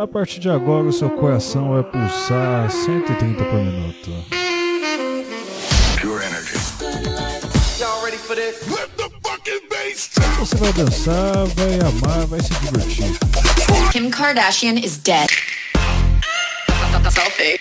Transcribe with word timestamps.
A 0.00 0.06
partir 0.06 0.40
de 0.40 0.48
agora, 0.48 0.84
o 0.84 0.92
seu 0.94 1.10
coração 1.10 1.74
vai 1.74 1.82
pulsar 1.82 2.70
130 2.70 3.44
por 3.44 3.58
minuto. 3.58 4.10
Pure 6.00 6.24
energy. 6.24 6.54
Você 10.38 10.56
vai 10.56 10.72
dançar, 10.72 11.44
vai 11.48 11.74
amar, 11.80 12.26
vai 12.28 12.40
se 12.40 12.48
divertir. 12.48 13.18
Kim 13.92 14.08
Kardashian 14.08 14.78
is 14.78 14.96
dead. 14.96 15.28
Selfie. 17.10 17.60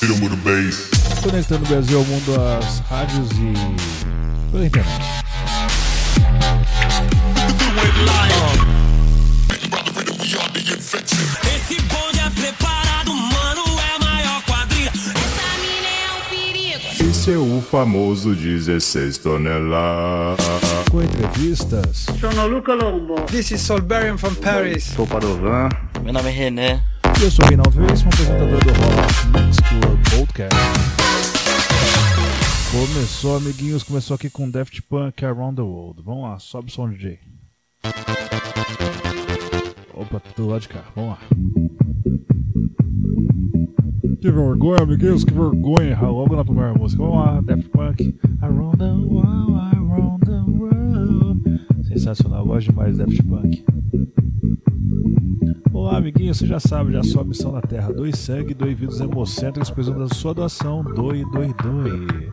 Hit 0.00 0.12
'em 0.12 0.20
with 0.20 0.32
a 0.32 0.36
bass. 0.42 0.90
Conectando 1.22 1.64
o 1.64 1.68
Brasil 1.68 1.98
ao 1.98 2.04
mundo, 2.06 2.34
às 2.58 2.80
rádios 2.90 3.30
e 3.30 4.50
pela 4.50 4.66
internet. 4.66 5.13
Esse 11.54 11.80
bonde 11.82 12.18
é 12.18 12.30
preparado, 12.30 13.12
mano, 13.14 13.64
é 13.80 14.04
maior 14.04 14.42
quadrilha. 14.44 14.90
Essa 14.90 15.58
mina 15.60 15.88
é 15.88 16.10
um 16.16 16.20
perigo. 16.30 17.10
Esse 17.10 17.32
é 17.32 17.38
o 17.38 17.60
famoso 17.62 18.34
16 18.34 19.18
toneladas. 19.18 20.44
Com 20.90 21.02
entrevistas, 21.02 22.06
Sono 22.20 22.46
Luca 22.46 22.74
Lombo. 22.74 23.14
This 23.26 23.50
is 23.52 23.60
Solberian 23.60 24.16
from 24.18 24.34
Paris. 24.36 24.84
Sou 24.84 25.06
Padovan. 25.06 25.68
Meu 26.02 26.12
nome 26.12 26.28
é 26.28 26.32
René. 26.32 26.82
eu 27.22 27.30
sou 27.30 27.44
o 27.44 27.48
Reinaldo 27.48 27.70
Veríssimo, 27.70 28.10
apresentador 28.12 28.58
do 28.64 28.72
Rock 28.72 29.46
Mix 29.46 29.56
Club 29.60 30.00
Podcast. 30.10 30.54
Começou, 32.70 33.36
amiguinhos, 33.36 33.82
começou 33.84 34.16
aqui 34.16 34.28
com 34.28 34.50
Daft 34.50 34.82
Punk 34.82 35.24
Around 35.24 35.56
the 35.56 35.62
World. 35.62 36.02
Vamos 36.02 36.24
lá, 36.24 36.38
sobe 36.40 36.68
o 36.68 36.72
som, 36.72 36.88
DJ. 36.88 37.20
Opa, 39.96 40.20
do 40.36 40.48
lado 40.48 40.62
de 40.62 40.68
cá, 40.68 40.82
vamos 40.96 41.10
lá. 41.10 41.18
Que 44.20 44.30
vergonha, 44.30 44.82
amiguinhos, 44.82 45.24
que 45.24 45.32
vergonha 45.32 46.00
logo 46.00 46.34
na 46.34 46.44
primeira 46.44 46.74
música. 46.74 47.02
Vamos 47.02 47.18
lá, 47.18 47.40
Daft 47.42 47.68
Punk 47.68 48.18
Around 48.40 48.78
the 48.78 48.92
World, 48.92 49.52
Around 49.76 50.24
the 50.24 50.50
World. 50.50 51.60
Sensacional, 51.84 52.44
gosto 52.44 52.70
demais 52.70 52.96
de 52.96 53.04
Daft 53.04 53.22
Punk. 53.24 53.64
Olá, 55.84 55.98
amiguinho, 55.98 56.34
você 56.34 56.46
já 56.46 56.58
sabe, 56.58 56.94
já 56.94 57.02
sua 57.02 57.22
missão 57.22 57.52
na 57.52 57.60
Terra. 57.60 57.92
Doe 57.92 58.10
sangue, 58.16 58.54
doe 58.54 58.74
vidas 58.74 59.00
hemocêntricos, 59.00 59.68
precisando 59.68 60.08
da 60.08 60.14
sua 60.14 60.32
doação. 60.32 60.82
Doe, 60.82 61.30
doe, 61.30 61.52
doe. 61.62 62.32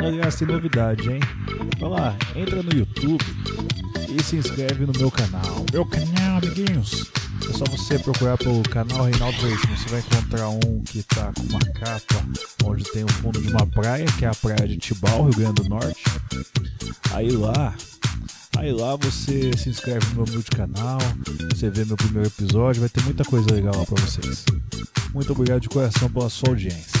Aliás, 0.00 0.34
tem 0.34 0.48
novidade, 0.48 1.12
hein? 1.12 1.20
Vai 1.78 1.88
lá, 1.88 2.16
entra 2.34 2.60
no 2.60 2.76
YouTube 2.76 3.24
e 4.08 4.20
se 4.20 4.34
inscreve 4.34 4.84
no 4.84 4.92
meu 4.98 5.12
canal. 5.12 5.64
Meu 5.72 5.86
canal, 5.86 6.38
amiguinhos. 6.38 7.08
É 7.48 7.52
só 7.52 7.64
você 7.66 7.96
procurar 8.00 8.36
pelo 8.36 8.64
canal 8.64 9.04
Reinaldo 9.04 9.38
Veríssimo. 9.38 9.76
Você 9.76 9.88
vai 9.88 10.00
encontrar 10.00 10.48
um 10.48 10.82
que 10.82 11.04
tá 11.04 11.32
com 11.32 11.42
uma 11.44 11.60
capa 11.60 12.24
onde 12.64 12.82
tem 12.90 13.04
o 13.04 13.12
fundo 13.12 13.40
de 13.40 13.48
uma 13.48 13.64
praia, 13.64 14.06
que 14.18 14.24
é 14.24 14.28
a 14.28 14.34
praia 14.34 14.66
de 14.66 14.76
Tibau, 14.76 15.22
Rio 15.22 15.36
Grande 15.36 15.62
do 15.62 15.68
Norte. 15.68 16.02
Aí 17.12 17.30
lá, 17.30 17.76
Aí 18.60 18.72
lá 18.72 18.94
você 18.94 19.50
se 19.56 19.70
inscreve 19.70 20.06
no 20.08 20.16
meu 20.16 20.24
humilde 20.24 20.50
canal, 20.50 20.98
você 21.48 21.70
vê 21.70 21.82
meu 21.82 21.96
primeiro 21.96 22.28
episódio, 22.28 22.80
vai 22.80 22.90
ter 22.90 23.02
muita 23.04 23.24
coisa 23.24 23.54
legal 23.54 23.74
lá 23.74 23.86
para 23.86 24.02
vocês. 24.02 24.44
Muito 25.14 25.32
obrigado 25.32 25.62
de 25.62 25.68
coração 25.70 26.10
pela 26.10 26.28
sua 26.28 26.50
audiência. 26.50 27.00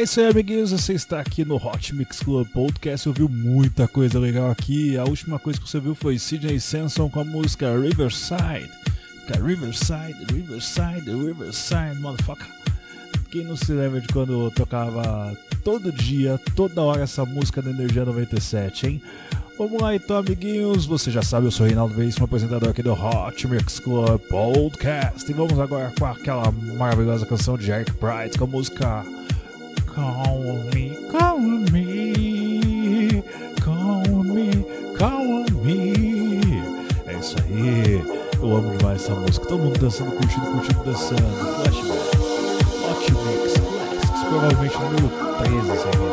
É 0.00 0.04
isso 0.04 0.18
aí, 0.18 0.28
amiguinhos. 0.28 0.70
Você 0.70 0.94
está 0.94 1.20
aqui 1.20 1.44
no 1.44 1.56
Hot 1.56 1.94
Mix 1.94 2.20
Club 2.20 2.48
Podcast. 2.48 3.06
Ouviu 3.06 3.28
muita 3.28 3.86
coisa 3.86 4.18
legal 4.18 4.50
aqui. 4.50 4.96
A 4.96 5.04
última 5.04 5.38
coisa 5.38 5.60
que 5.60 5.68
você 5.68 5.78
viu 5.78 5.94
foi 5.94 6.18
Sidney 6.18 6.58
Sanson 6.58 7.10
com 7.10 7.20
a 7.20 7.24
música 7.24 7.78
Riverside. 7.78 8.70
Riverside, 9.44 10.16
Riverside, 10.32 11.04
Riverside, 11.04 12.00
motherfucker. 12.00 12.46
Quem 13.30 13.44
não 13.44 13.56
se 13.56 13.70
lembra 13.72 14.00
de 14.00 14.08
quando 14.08 14.46
eu 14.46 14.50
tocava 14.50 15.36
todo 15.62 15.92
dia, 15.92 16.40
toda 16.56 16.80
hora 16.80 17.02
essa 17.02 17.26
música 17.26 17.60
da 17.60 17.68
Energia 17.68 18.02
97, 18.02 18.86
hein? 18.86 19.02
Vamos 19.58 19.82
lá 19.82 19.94
então, 19.94 20.16
amiguinhos. 20.16 20.86
Você 20.86 21.10
já 21.10 21.20
sabe, 21.20 21.46
eu 21.46 21.50
sou 21.50 21.66
Reinaldo 21.66 21.92
Veríssimo, 21.94 22.24
apresentador 22.24 22.70
aqui 22.70 22.82
do 22.82 22.94
Hot 22.94 23.46
Mix 23.46 23.78
Club 23.78 24.18
Podcast. 24.30 25.30
E 25.30 25.34
vamos 25.34 25.60
agora 25.60 25.92
com 25.98 26.06
aquela 26.06 26.50
maravilhosa 26.50 27.26
canção 27.26 27.58
de 27.58 27.70
Eric 27.70 27.92
Bright 28.00 28.38
com 28.38 28.44
a 28.44 28.48
música 28.48 29.04
Call 29.94 30.62
me, 30.72 30.96
call 31.10 31.40
me, 31.40 33.24
call 33.60 34.22
me, 34.22 34.64
call 34.96 35.44
me. 35.64 36.62
É 37.06 37.18
isso 37.18 37.36
aí. 37.40 38.00
Eu 38.40 38.56
amo 38.56 38.76
demais 38.76 39.02
essa 39.02 39.14
música. 39.14 39.46
Todo 39.46 39.64
mundo 39.64 39.78
dançando, 39.80 40.12
curtindo, 40.12 40.46
curtindo, 40.46 40.84
dançando. 40.84 41.20
Flashback. 41.56 42.18
Hot 42.86 43.12
Mix 43.12 43.54
Classics. 43.58 44.22
Provavelmente 44.28 44.78
número 44.78 45.10
13 45.42 45.72
isso 45.74 45.88
aqui. 45.88 46.09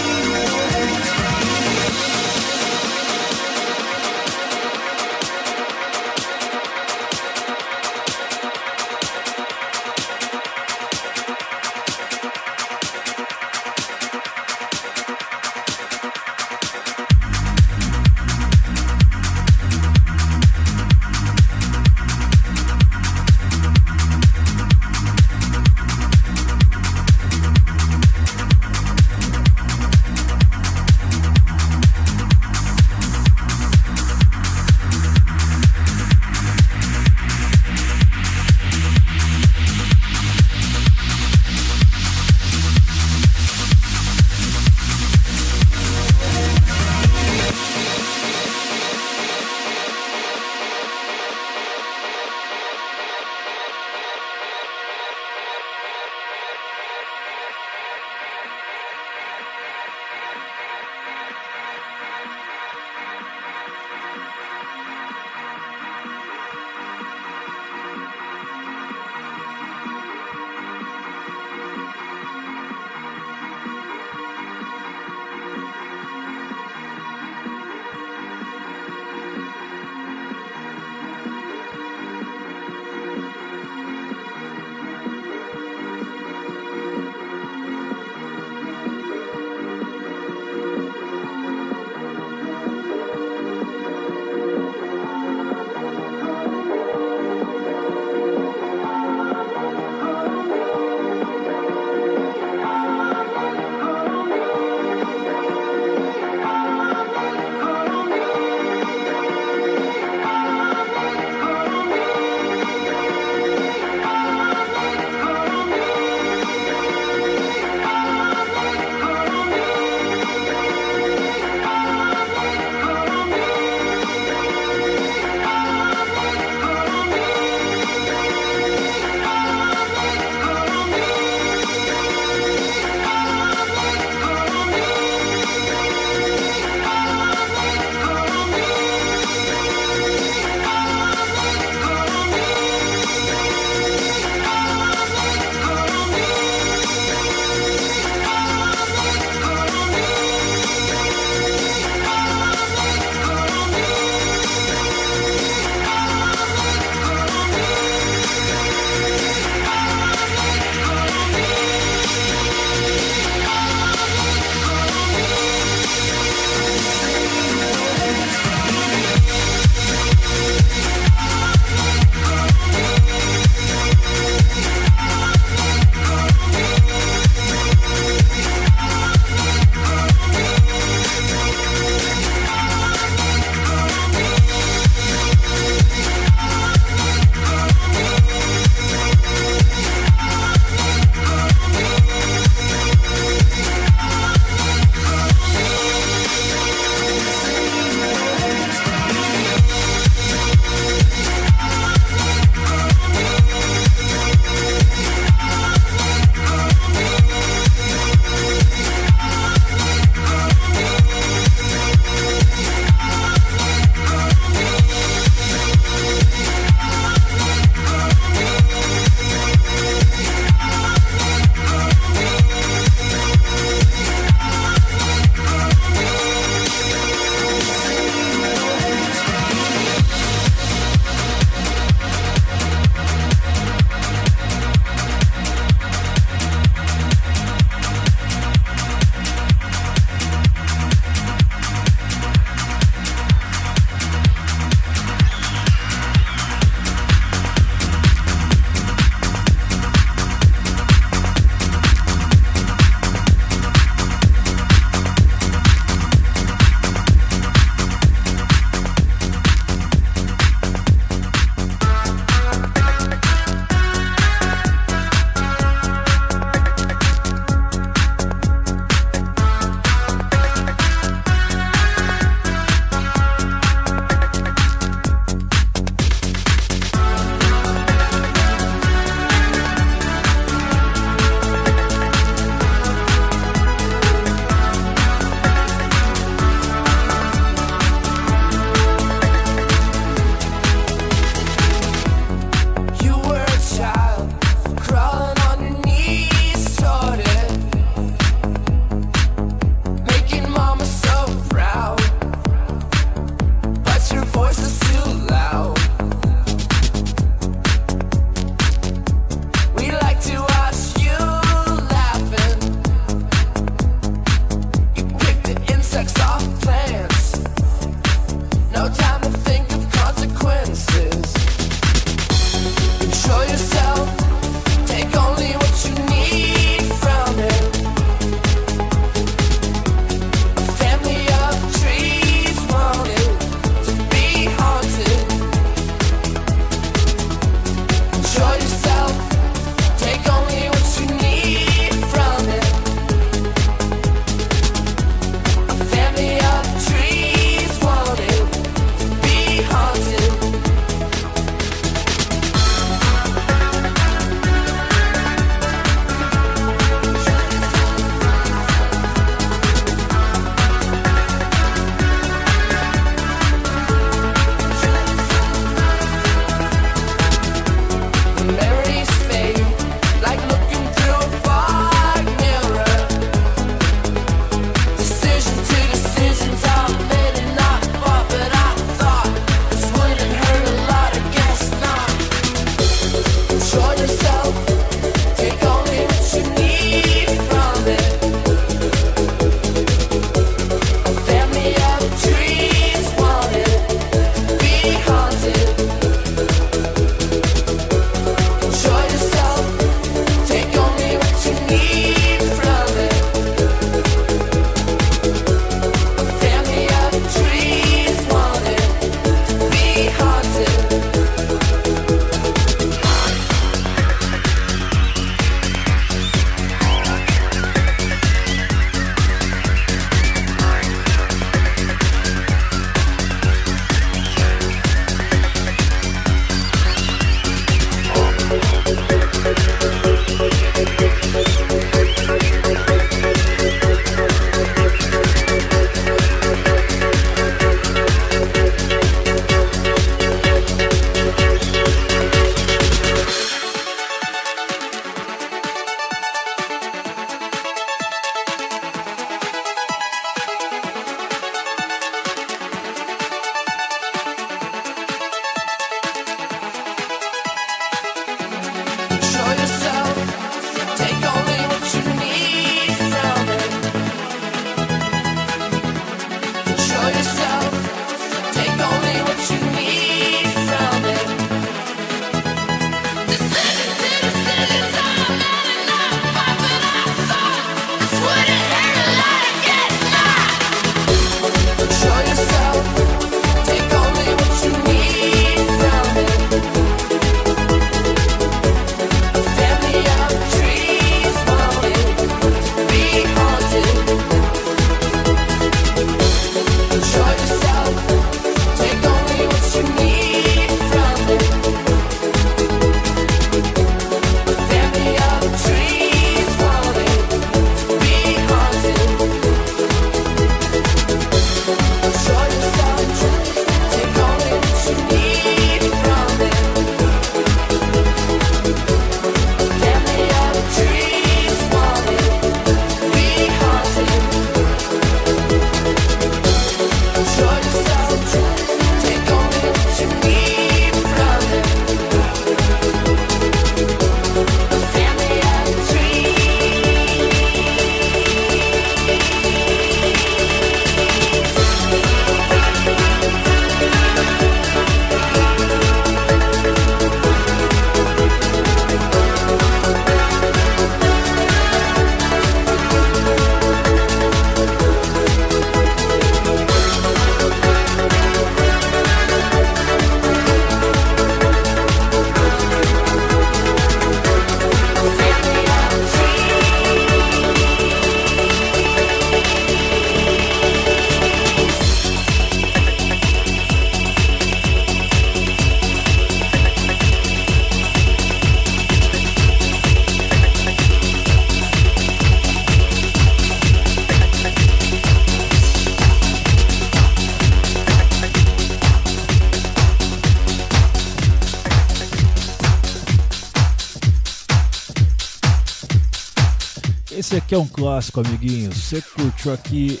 que 597.52 597.56
é 597.56 597.58
um 597.58 597.68
clássico, 597.68 598.20
amiguinhos. 598.20 598.74
Você 598.78 599.02
curtiu 599.02 599.52
aqui 599.52 600.00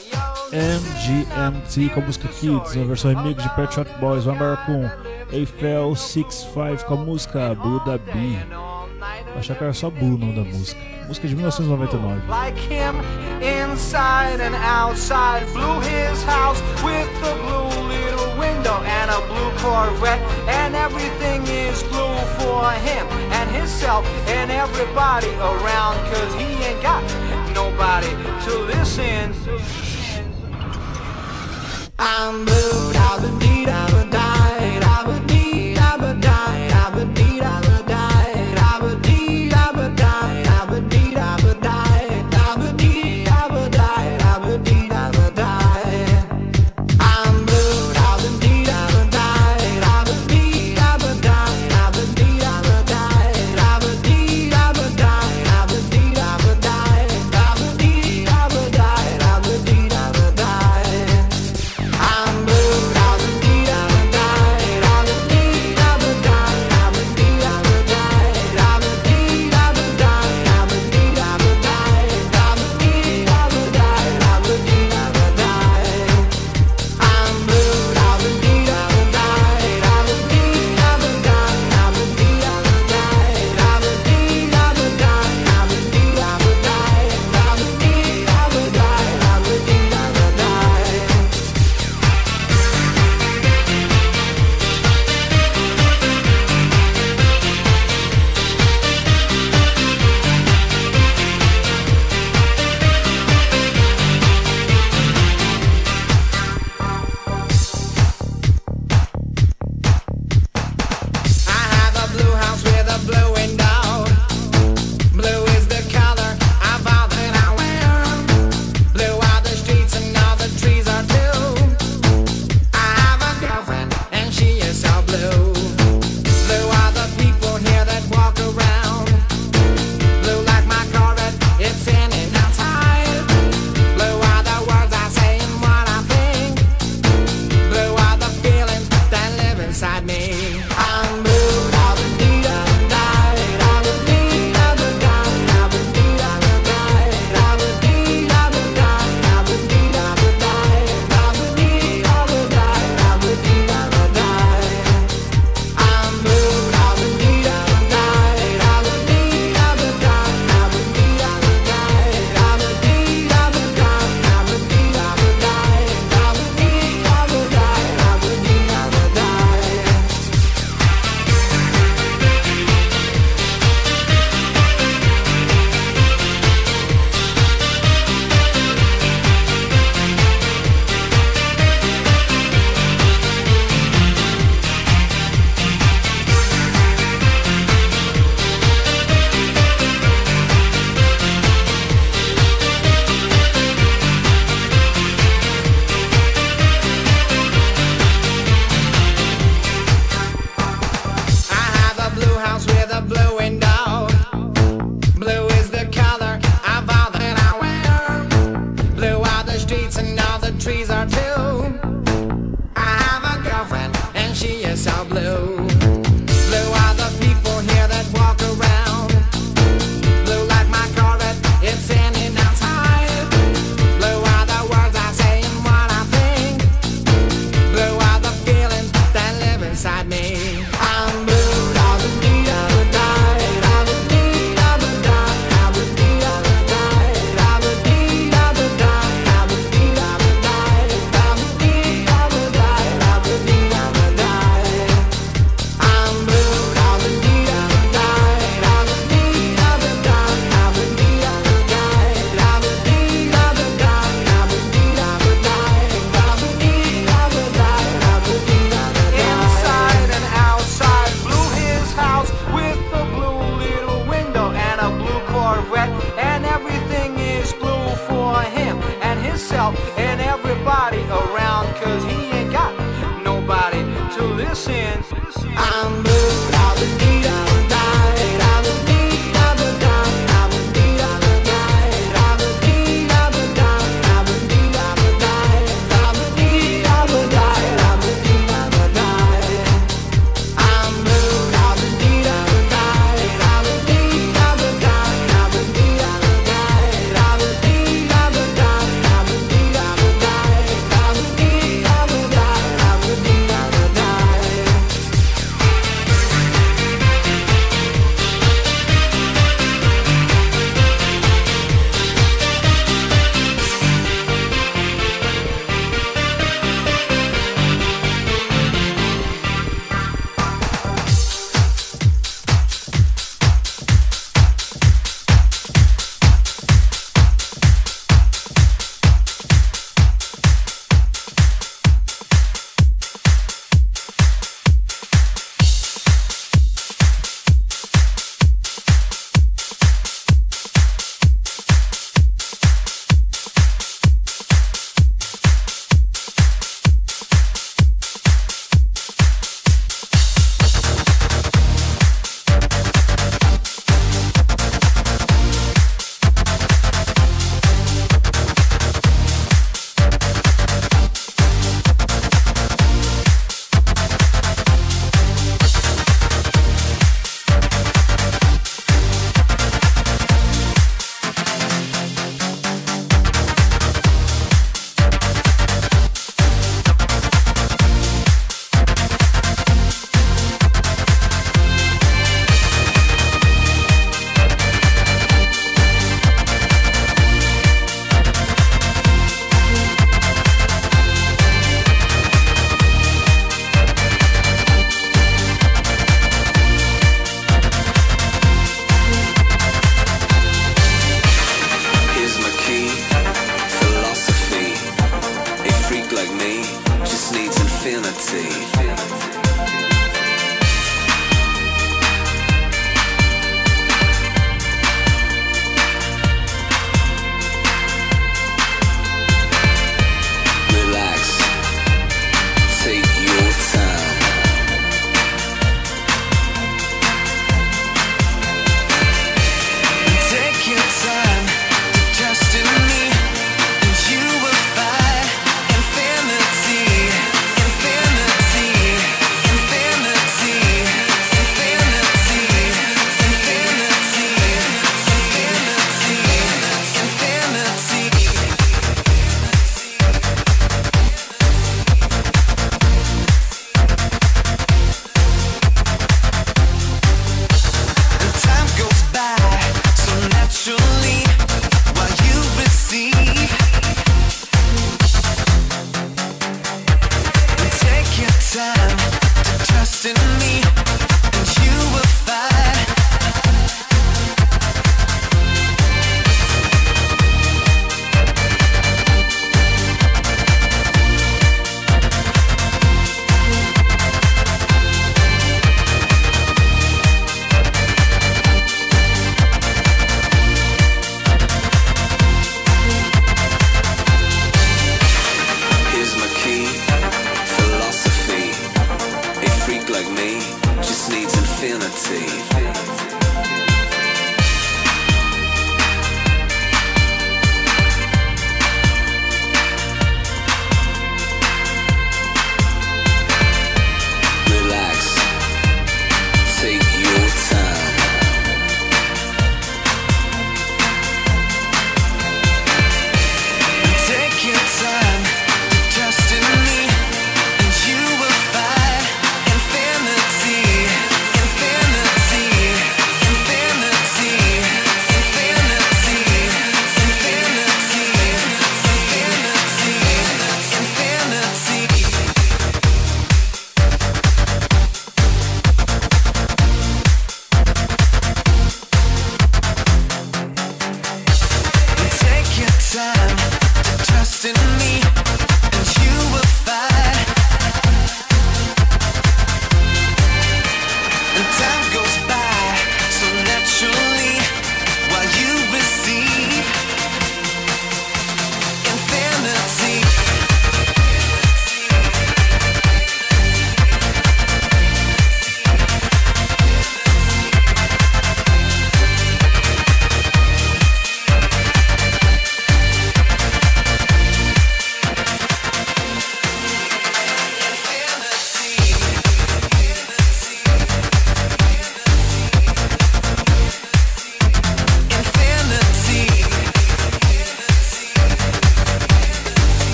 MGMT 0.52 1.90
com 1.90 2.00
a 2.00 2.02
música 2.02 2.26
Kids, 2.28 2.74
uma 2.76 2.86
versão 2.86 3.14
remix 3.14 3.42
de 3.42 3.48
Pet 3.54 3.74
Shop 3.74 3.90
Boys, 4.00 4.24
vai 4.24 4.34
embora 4.34 4.56
com 4.64 4.90
Eiffel 5.30 5.94
65 5.94 6.86
com 6.86 6.94
a 6.94 6.96
música 6.96 7.54
Buda 7.54 7.98
B. 7.98 8.38
Achar 9.38 9.54
que 9.54 9.64
era 9.64 9.74
só 9.74 9.90
Bu 9.90 10.14
o 10.14 10.16
nome 10.16 10.32
da 10.32 10.44
música. 10.44 10.80
Música 11.06 11.28
de 11.28 11.36
1999. 11.36 12.22
Like 12.26 12.58
him, 12.72 12.96
inside 13.42 14.40
and 14.40 14.56
outside, 14.56 15.44
blew 15.52 15.78
his 15.80 16.24
house 16.24 16.58
with 16.82 17.06
the 17.20 17.34
blue 17.44 17.68
little 17.86 18.32
window 18.40 18.80
and 18.80 19.10
a 19.10 19.20
blue 19.28 19.52
Corvette, 19.60 20.22
and 20.48 20.74
everything 20.74 21.42
is 21.42 21.82
blue 21.82 22.16
for 22.40 22.70
him 22.80 23.06
and 23.32 23.50
himself 23.50 24.06
and 24.28 24.50
everybody 24.50 25.28
around, 25.36 25.98
cause 26.08 26.32
he 26.40 26.48
ain't 26.64 26.80
got 26.80 27.02
nobody 27.54 28.08
to 28.44 28.58
listen. 28.66 29.34
I'm 31.98 32.44
blue. 32.44 32.71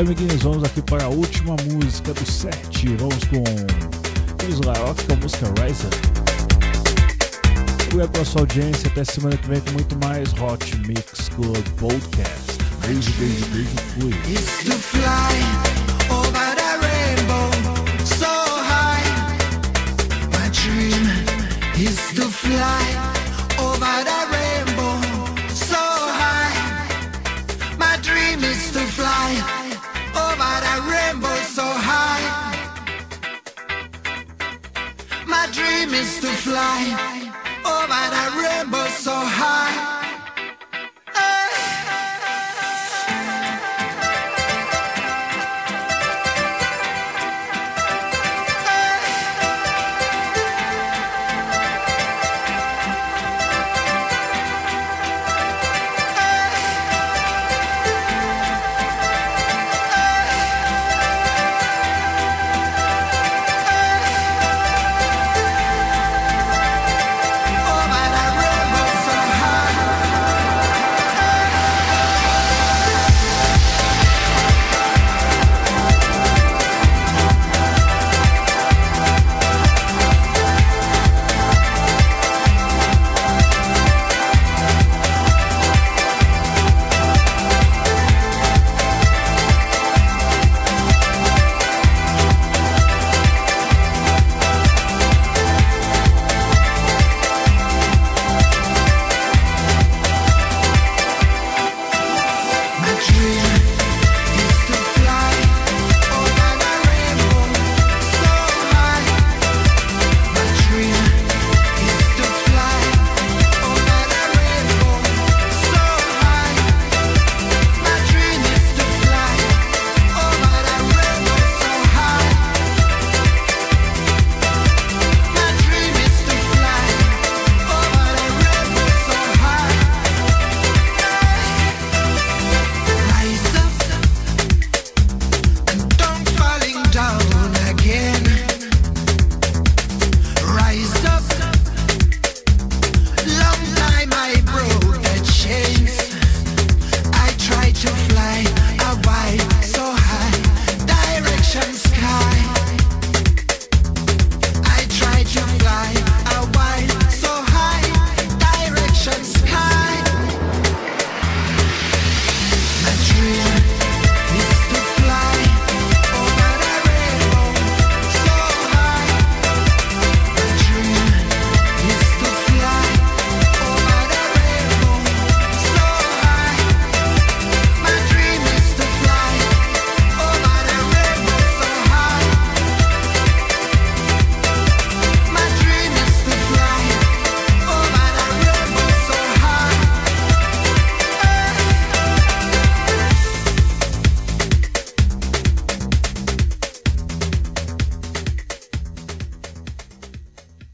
Aí, 0.00 0.06
amiguinhos. 0.06 0.42
Vamos 0.42 0.64
aqui 0.64 0.82
para 0.82 1.04
a 1.04 1.08
última 1.08 1.56
música 1.64 2.12
do 2.12 2.30
set. 2.30 2.88
Vamos 2.96 3.22
com 3.24 3.44
Chris 4.38 4.60
Larocque 4.60 5.04
com 5.04 5.12
a 5.12 5.16
música 5.16 5.46
Riser. 5.60 5.90
Obrigado 7.86 8.10
pela 8.10 8.24
sua 8.24 8.42
audiência. 8.42 8.88
Até 8.88 9.04
semana 9.04 9.36
que 9.36 9.48
vem 9.48 9.60
com 9.60 9.72
muito 9.72 9.96
mais 10.04 10.32
Hot 10.34 10.76
Mix 10.86 11.28
Club 11.30 11.64
Podcast. 11.78 12.58
Beijo, 12.86 13.12
beijo, 13.12 13.46
beijo. 13.46 13.70
Fui. 13.94 14.10
is 14.32 14.64
to 14.64 14.72
fly 14.72 15.34
over 16.10 16.54
the 16.60 16.72
rainbow 16.86 17.50
so 18.04 18.26
high. 18.26 19.04
My 20.32 20.48
dream 20.50 21.04
is 21.76 21.96
to 22.14 22.22
fly 22.22 22.99
to 36.20 36.26
fly 36.26 37.19